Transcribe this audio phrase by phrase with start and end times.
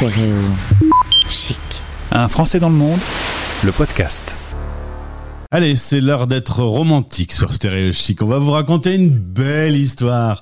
[0.00, 0.34] Stéréo
[1.28, 1.60] chic.
[2.10, 2.98] Un Français dans le monde,
[3.62, 4.34] le podcast.
[5.50, 8.22] Allez, c'est l'heure d'être romantique sur Stéréo Chic.
[8.22, 10.40] On va vous raconter une belle histoire.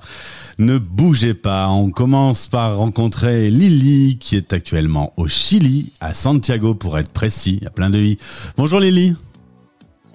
[0.59, 1.67] Ne bougez pas.
[1.67, 7.57] On commence par rencontrer Lily, qui est actuellement au Chili, à Santiago pour être précis.
[7.59, 8.17] Il y a plein de i.
[8.55, 9.17] Bonjour Lily.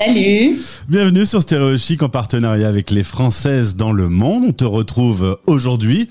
[0.01, 0.57] Salut.
[0.89, 4.47] Bienvenue sur Stéréo Chic en partenariat avec les Françaises dans le monde.
[4.49, 6.09] On te retrouve aujourd'hui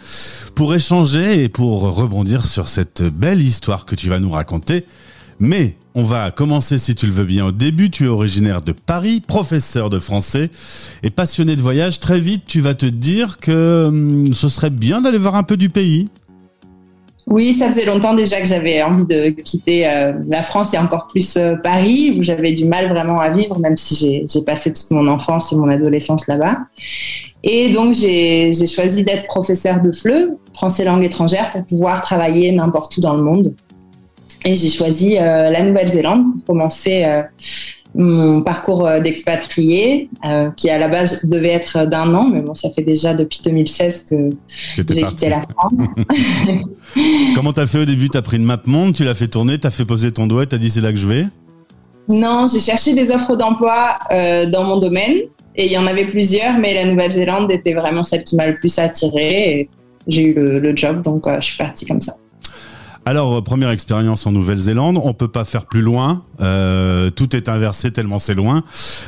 [0.56, 4.86] pour échanger et pour rebondir sur cette belle histoire que tu vas nous raconter.
[5.40, 7.90] Mais on va commencer, si tu le veux bien, au début.
[7.90, 10.50] Tu es originaire de Paris, professeur de français
[11.04, 12.00] et passionné de voyage.
[12.00, 15.58] Très vite, tu vas te dire que hum, ce serait bien d'aller voir un peu
[15.58, 16.08] du pays.
[17.28, 21.08] Oui, ça faisait longtemps déjà que j'avais envie de quitter euh, la France et encore
[21.08, 24.92] plus euh, Paris, où j'avais du mal vraiment à vivre, même si j'ai passé toute
[24.92, 26.58] mon enfance et mon adolescence là-bas.
[27.44, 32.96] Et donc, j'ai choisi d'être professeur de FLE, français langue étrangère, pour pouvoir travailler n'importe
[32.98, 33.56] où dans le monde.
[34.46, 37.06] Et j'ai choisi euh, la Nouvelle-Zélande pour commencer
[37.96, 42.56] mon parcours euh, d'expatrié, euh, qui à la base devait être d'un an, mais bon,
[42.56, 44.30] ça fait déjà depuis 2016 que,
[44.78, 45.74] j'ai quitté la France.
[47.36, 48.10] Comment t'as fait au début?
[48.10, 50.58] T'as pris une map monde, tu l'as fait tourner, t'as fait poser ton doigt, t'as
[50.58, 51.26] dit c'est là que je vais?
[52.08, 55.18] Non, j'ai cherché des offres d'emploi euh, dans mon domaine,
[55.56, 58.56] et il y en avait plusieurs, mais la Nouvelle-Zélande était vraiment celle qui m'a le
[58.56, 59.70] plus attirée,
[60.08, 62.14] j'ai eu le, le, job, donc je suis partie comme ça.
[63.06, 66.24] Alors, euh, première expérience en Nouvelle-Zélande, on peut pas faire plus loin.
[66.42, 68.64] Euh, tout est inversé tellement c'est loin.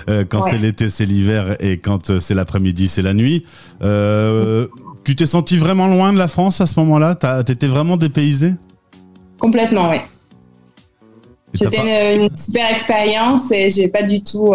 [0.10, 3.46] Euh, quand c'est l'été, c'est l'hiver, et quand c'est l'après-midi, c'est la nuit.
[5.06, 7.16] tu t'es senti vraiment loin de la France à ce moment-là?
[7.46, 8.54] T'étais vraiment dépaysé?
[9.40, 9.98] Complètement, oui.
[11.54, 14.54] C'était une, super expérience et j'ai pas du tout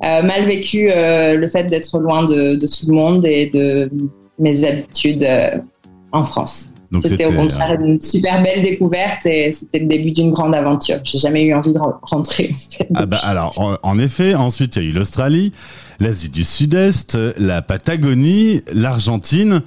[0.00, 3.90] mal vécu le fait d'être loin de, de, tout le monde et de
[4.38, 5.26] mes habitudes
[6.12, 6.70] en France.
[6.98, 10.98] C'était au contraire une super belle découverte et c'était le début d'une grande aventure.
[11.04, 12.54] J'ai jamais eu envie de rentrer.
[12.96, 15.52] ah bah alors, en, effet, ensuite il y a eu l'Australie,
[16.00, 19.62] l'Asie du Sud-Est, la Patagonie, l'Argentine.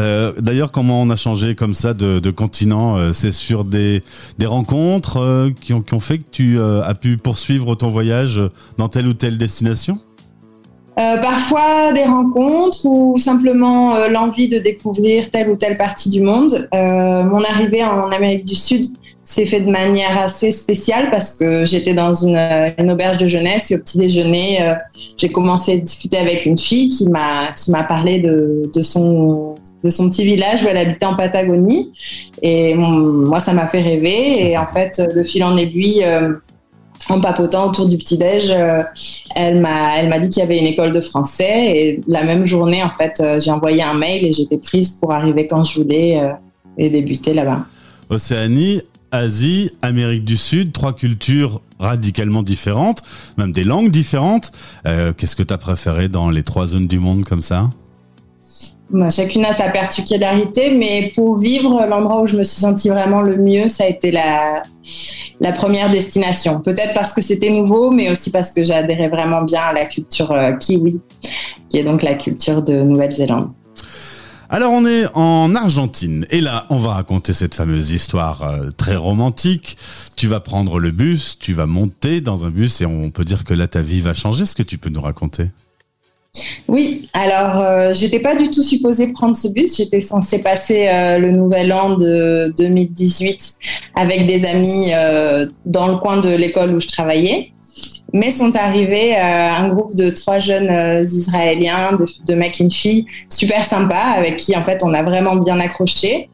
[0.00, 4.02] Euh, D'ailleurs, comment on a changé comme ça de, de continent euh, C'est sur des,
[4.38, 8.40] des rencontres euh, qui, ont, qui, ont, fait que tu as pu poursuivre ton voyage
[8.76, 9.98] dans telle ou telle destination?
[11.22, 16.68] Parfois des rencontres ou simplement euh, l'envie de découvrir telle ou telle partie du monde.
[16.74, 18.86] Euh, mon arrivée en Amérique du Sud
[19.22, 22.36] s'est fait de manière assez spéciale parce que j'étais dans une,
[22.78, 24.74] une, auberge de jeunesse et au petit déjeuner,
[25.18, 29.56] j'ai commencé à discuter avec une fille qui m'a qui m'a parlé de, de son
[29.84, 31.92] de son petit village où elle habitait en Patagonie
[32.40, 36.06] et moi ça m'a fait rêver et en fait de fil en aiguille
[37.08, 38.82] en papotant autour du petit-déj, euh,
[39.34, 42.90] elle m'a dit qu'il y avait une école de français et la même journée en
[42.90, 46.32] fait, euh, j'ai envoyé un mail et j'étais prise pour arriver quand je voulais euh,
[46.76, 47.64] et débuter là-bas.
[48.10, 53.02] Océanie, Asie, Amérique du Sud, trois cultures radicalement différentes,
[53.36, 54.52] même des langues différentes.
[54.84, 57.70] Qu'est-ce que tu as préféré dans les trois zones du monde comme ça?
[59.10, 63.36] Chacune a sa particularité, mais pour vivre, l'endroit où je me suis sentie vraiment le
[63.36, 64.62] mieux, ça a été la,
[65.40, 66.60] la première destination.
[66.60, 70.32] Peut-être parce que c'était nouveau, mais aussi parce que j'adhérais vraiment bien à la culture
[70.32, 71.00] euh, kiwi,
[71.68, 73.50] qui est donc la culture de Nouvelle-Zélande.
[74.50, 78.96] Alors on est en Argentine et là on va raconter cette fameuse histoire euh, très
[78.96, 79.76] romantique.
[80.16, 83.44] Tu vas prendre le bus, tu vas monter dans un bus et on peut dire
[83.44, 84.44] que là ta vie va changer.
[84.44, 85.50] Est-ce que tu peux nous raconter?
[86.68, 89.76] Oui, alors euh, j'étais pas du tout supposée prendre ce bus.
[89.76, 93.54] J'étais censée passer euh, le nouvel an de 2018
[93.94, 97.52] avec des amis euh, dans le coin de l'école où je travaillais.
[98.14, 103.04] Mais sont arrivés un groupe de trois jeunes Israéliens, de, de mecs et une fille,
[103.28, 106.30] super sympas, avec qui en fait on a vraiment bien accroché.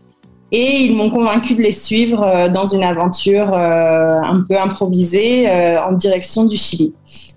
[0.53, 6.45] Et ils m'ont convaincu de les suivre dans une aventure un peu improvisée en direction
[6.45, 6.93] du Chili.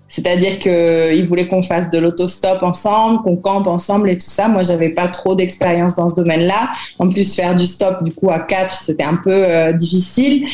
[0.08, 4.48] C'est-à-dire qu'ils voulaient qu'on fasse de l'autostop ensemble, qu'on campe ensemble et tout ça.
[4.48, 6.70] Moi, j'avais pas trop d'expérience dans ce domaine-là.
[6.98, 10.46] En plus, faire du stop, du coup, à quatre, c'était un peu euh, difficile.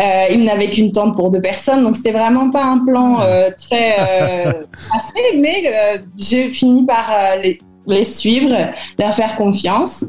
[0.00, 3.50] Euh, ils n'avaient qu'une tente pour deux personnes, donc c'était vraiment pas un plan euh,
[3.56, 4.52] très euh,
[4.94, 7.10] assez, mais euh, j'ai fini par
[7.42, 8.54] les, les, suivre,
[8.98, 10.04] leur faire confiance.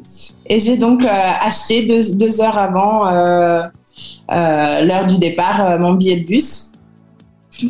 [0.45, 3.03] Et j'ai donc acheté deux, deux, heures avant
[4.29, 6.71] l'heure du départ mon billet de bus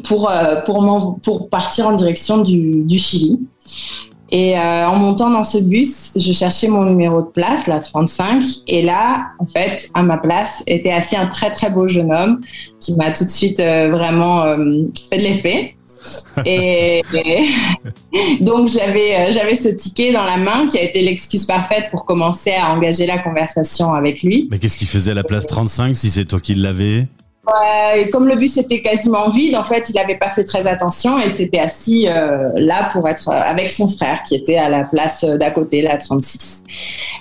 [0.04, 3.40] pour, euh, pour, pour partir en direction du, Chili.
[4.30, 8.44] Et euh, en montant dans ce bus, je cherchais mon numéro de place, la 35.
[8.68, 12.42] Et là, en fait, à ma place, était assis un très très beau jeune homme
[12.82, 14.44] qui m'a tout de suite euh, vraiment
[15.10, 15.76] fait de l'effet.
[16.46, 17.02] Et,
[18.42, 22.54] donc j'avais j'avais ce ticket dans la main qui a été l'excuse parfaite pour commencer
[22.54, 24.48] à engager la conversation avec lui.
[24.52, 27.08] Mais qu'est-ce qu'il faisait à la place 35 si c'est toi qui l'avais?
[28.12, 31.30] Comme le bus était quasiment vide, en fait, il n'avait pas fait très attention et
[31.30, 35.82] s'était assis là pour être avec son frère qui était à la place d'à côté,
[35.82, 36.64] la 36.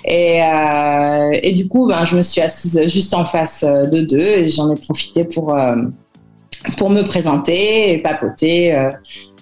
[0.05, 4.17] Et, euh, et du coup, ben, je me suis assise juste en face de deux
[4.17, 5.55] et j'en ai profité pour
[6.77, 8.89] pour me présenter et papoter euh,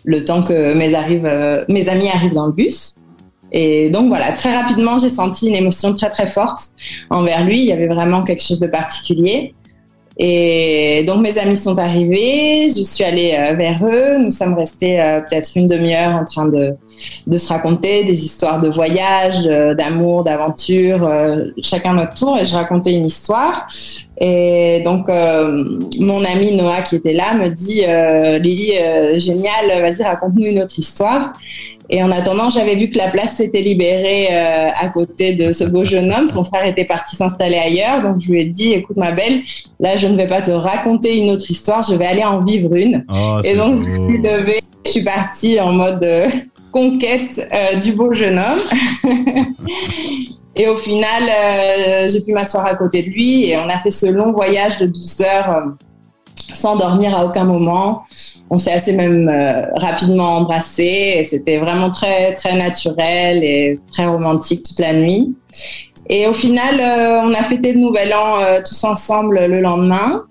[0.04, 2.96] le temps que mes, euh, mes amis arrivent dans le bus.
[3.52, 6.60] Et donc voilà, très rapidement, j'ai senti une émotion très très forte
[7.10, 7.60] envers lui.
[7.60, 9.54] Il y avait vraiment quelque chose de particulier.
[10.18, 15.02] Et donc mes amis sont arrivés, je suis allée euh, vers eux, nous sommes restés
[15.02, 16.74] euh, peut-être une demi-heure en train de,
[17.28, 21.10] de, se raconter des histoires de voyage, euh, d'amour, d'aventure,
[21.62, 23.68] chacun notre tour, et je racontais une histoire.
[24.20, 25.08] Et donc
[26.00, 27.82] mon ami Noah qui était là me dit
[28.42, 31.34] Lily, génial, vas-y raconte-nous une autre histoire.
[31.90, 35.64] Et en attendant, j'avais vu que la place s'était libérée euh, à côté de ce
[35.66, 36.28] beau jeune homme.
[36.28, 38.02] Son frère était parti s'installer ailleurs.
[38.02, 39.42] Donc, je lui ai dit, écoute, ma belle,
[39.80, 41.84] là, je ne vais pas te raconter une autre histoire.
[41.84, 43.06] Je vais aller en vivre une.
[43.10, 44.62] Oh, et donc, je suis levée.
[44.86, 46.28] Je suis partie en mode euh,
[46.76, 49.06] conquête euh, du beau jeune homme.
[50.58, 51.24] et au final,
[52.10, 53.50] j'ai pu m'asseoir à côté de lui.
[53.50, 55.64] Et on a fait ce long voyage de 12 heures
[56.54, 58.04] sans dormir à aucun moment.
[58.50, 64.06] On s'est assez même euh, rapidement embrassé et c'était vraiment très très naturel et très
[64.06, 65.36] romantique toute la nuit.
[66.10, 70.24] Et au final, euh, on a fêté le Nouvel An euh, tous ensemble le lendemain.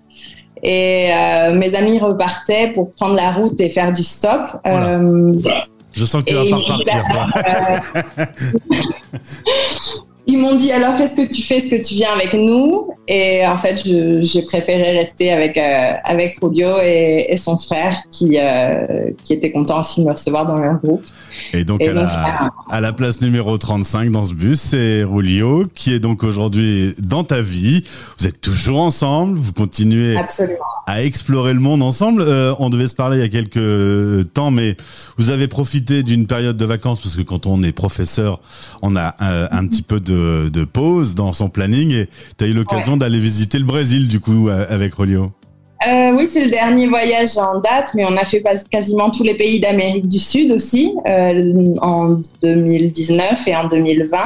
[0.67, 1.11] Et
[1.53, 4.41] mes amis repartaient pour prendre la route et faire du stop.
[5.97, 7.05] Je sens que tu vas pas repartir.
[10.35, 12.89] Ils m'ont dit alors qu'est-ce que tu fais, est-ce que tu viens avec nous?
[13.07, 19.11] Et en fait, j'ai préféré rester avec euh, avec Julio et, son frère qui euh,
[19.23, 21.05] qui étaient contents aussi de me recevoir dans leur groupe.
[21.53, 25.93] Et donc, à, la, à, la, place numéro 35 dans ce bus, c'est Julio qui
[25.93, 27.85] est donc aujourd'hui dans ta vie.
[28.19, 30.17] Vous êtes toujours ensemble, vous continuez
[30.87, 32.23] à explorer le monde ensemble.
[32.23, 34.77] Euh, on devait se parler il y a quelques temps, mais
[35.17, 38.41] vous avez profité d'une période de vacances parce que quand on est professeur,
[38.83, 42.53] on a un petit peu de de, pause dans son planning et tu as eu
[42.53, 45.33] l'occasion d'aller visiter le Brésil du coup euh, avec Rolio.
[45.87, 49.35] Euh, oui, c'est le dernier voyage en date, mais on a fait quasiment tous les
[49.35, 54.19] pays d'Amérique du Sud aussi euh, en 2019 et en 2020.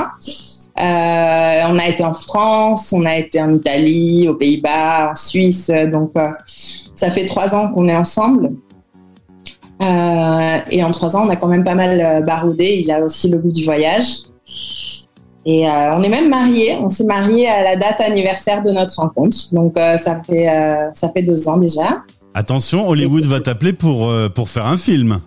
[0.77, 5.71] on a été en France, on a été en Italie, aux Pays-Bas, en Suisse.
[5.91, 6.13] Donc,
[6.95, 8.51] ça fait trois ans qu'on est ensemble.
[9.81, 12.81] et en trois ans, on a quand même pas mal baroudé.
[12.85, 14.07] Il a aussi le goût du voyage.
[15.51, 16.77] Et euh, on est même mariés.
[16.79, 19.35] On s'est mariés à la date anniversaire de notre rencontre.
[19.53, 22.03] Donc euh, ça fait euh, ça fait deux ans déjà.
[22.35, 25.21] Attention, Hollywood va t'appeler pour pour faire un film.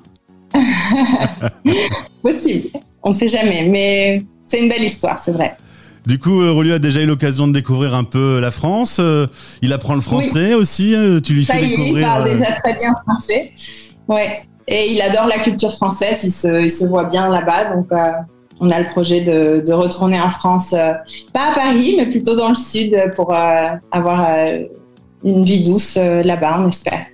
[2.21, 2.69] Possible.
[3.01, 5.57] On ne sait jamais, mais c'est une belle histoire, c'est vrai.
[6.05, 9.01] Du coup, Rolio a déjà eu l'occasion de découvrir un peu la France.
[9.63, 10.95] il apprend le français aussi.
[11.23, 11.97] Tu lui ça fais découvrir.
[11.97, 13.53] il parle déjà très bien français.
[14.07, 14.43] Ouais.
[14.67, 16.19] Et il adore la culture française.
[16.23, 17.87] Il se, il se voit bien là-bas, donc
[18.61, 20.93] on a le projet de, retourner en France, euh,
[21.33, 24.59] pas à Paris, mais plutôt dans le sud pour euh, avoir euh,
[25.23, 27.07] une vie douce là-bas, on espère.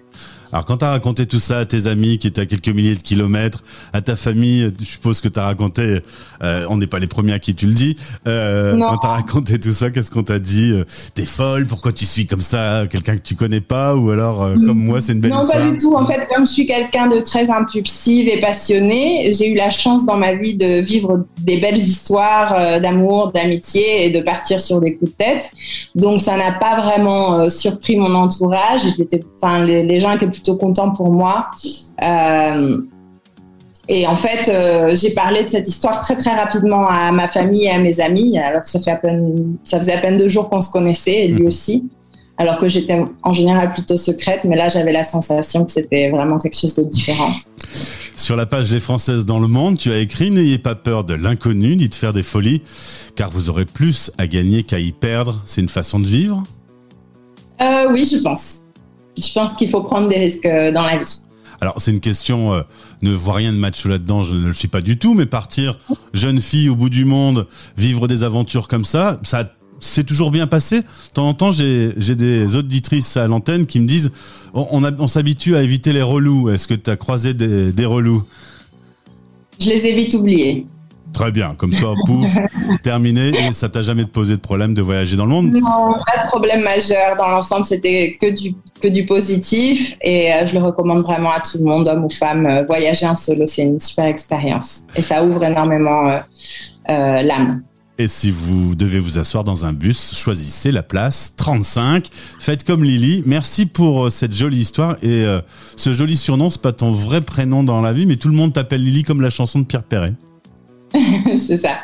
[0.52, 2.96] Alors quand tu as raconté tout ça à tes amis qui étaient à quelques milliers
[2.96, 3.64] de kilomètres,
[3.94, 6.02] à ta famille, je suppose que tu as raconté,
[6.44, 7.96] euh, on n'est pas les premiers à qui tu le dis,
[8.28, 11.92] euh, quand tu as raconté tout ça, qu'est-ce qu'on t'a dit euh, T'es folle, pourquoi
[11.92, 15.14] tu suis comme ça Quelqu'un que tu connais pas ou alors euh, comme moi c'est
[15.14, 17.50] une belle histoire Non pas du tout, en fait comme je suis quelqu'un de très
[17.50, 22.80] impulsif et passionné, j'ai eu la chance dans ma vie de vivre des belles histoires
[22.80, 25.52] d'amour, d'amitié et de partir sur des coups de tête.
[25.96, 28.82] Donc ça n'a pas vraiment surpris mon entourage,
[29.42, 31.48] enfin les, les gens étaient plutôt content pour moi.
[32.04, 32.78] Euh,
[33.90, 37.66] et en fait, euh, j'ai parlé de cette histoire très très rapidement à ma famille
[37.66, 40.30] et à mes amis, alors que ça, fait à peine, ça faisait à peine deux
[40.30, 41.48] jours qu'on se connaissait, et lui mmh.
[41.48, 41.90] aussi.
[42.40, 46.38] Alors que j'étais en général plutôt secrète, mais là j'avais la sensation que c'était vraiment
[46.38, 47.32] quelque chose de différent.
[48.16, 51.16] Sur la page Les Françaises dans le monde, tu as écrit N'ayez pas peur de
[51.16, 52.62] l'inconnu ni de faire des folies,
[53.16, 55.42] car vous aurez plus à gagner qu'à y perdre.
[55.46, 56.44] C'est une façon de vivre?
[57.62, 58.67] Euh, Oui, je pense
[59.18, 61.22] je pense qu'il faut prendre des risques euh, dans la vie.
[61.60, 62.62] Alors c'est une question, euh,
[63.02, 65.80] ne vois rien de macho là-dedans, je ne le suis pas du tout, mais partir
[66.14, 67.48] jeune fille au bout du monde,
[67.78, 70.82] vivre des aventures comme ça, ça c'est toujours bien passé.
[70.82, 74.12] De temps en temps, j'ai des auditrices à l'antenne qui me disent,
[74.56, 76.50] on, on, s'habitue à éviter les relous.
[76.50, 78.24] Est-ce que tu as croisé des, des relous?
[79.60, 80.66] Je les ai vite oubliés.
[81.14, 82.30] Très bien, comme ça, pouf,
[82.84, 83.30] terminé.
[83.30, 85.52] Et ça t'a jamais posé de problème de voyager dans le monde?
[85.52, 87.16] Non, pas de problème majeur.
[87.18, 89.96] Dans l'ensemble, c'était que du, que du positif.
[90.02, 92.46] Et euh, je le recommande vraiment à tout le monde, homme ou femme.
[92.46, 94.82] euh, voyager en solo, c'est une super expérience.
[94.96, 96.20] Et ça ouvre énormément euh,
[96.90, 97.64] euh, l'âme.
[98.00, 102.08] Et si vous devez vous asseoir dans un bus, choisissez la place 35.
[102.12, 103.24] Faites comme Lily.
[103.26, 104.98] Merci pour cette jolie histoire.
[105.02, 105.42] Et euh,
[105.76, 108.54] ce joli surnom, c'est pas ton vrai prénom dans la vie, mais tout le monde
[108.54, 110.14] t'appelle Lily comme la chanson de Pierre Perret.
[111.38, 111.78] c'est ça.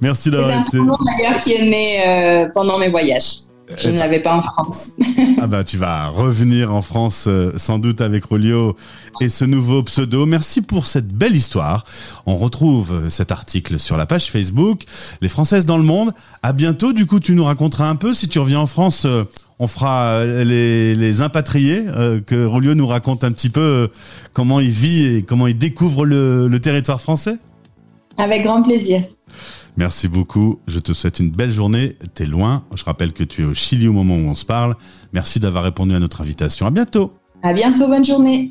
[0.00, 0.70] Merci C'est d'avoir un été.
[0.70, 3.38] surnom d'ailleurs qui est né euh, pendant mes voyages.
[3.78, 4.90] Je ne l'avais pas en France.
[5.40, 8.76] Ah bah tu vas revenir en France euh, sans doute avec Rolio
[9.20, 10.24] et ce nouveau pseudo.
[10.26, 11.84] Merci pour cette belle histoire.
[12.24, 14.84] On retrouve euh, cet article sur la page Facebook
[15.20, 16.12] Les Françaises dans le monde.
[16.42, 16.92] À bientôt.
[16.92, 19.06] Du coup, tu nous raconteras un peu si tu reviens en France.
[19.58, 21.84] on fera les, les impatriés,
[22.26, 23.88] que Rolio nous raconte un petit peu
[24.32, 27.36] comment il vit et comment il découvre le, le territoire français.
[28.16, 29.02] Avec grand plaisir.
[29.76, 30.60] Merci beaucoup.
[30.68, 31.96] Je te souhaite une belle journée.
[32.14, 32.64] T'es loin.
[32.74, 34.76] Je rappelle que tu es au Chili au moment où on se parle.
[35.12, 36.66] Merci d'avoir répondu à notre invitation.
[36.66, 37.12] À bientôt.
[37.42, 37.88] À bientôt.
[37.88, 38.50] Bonne journée.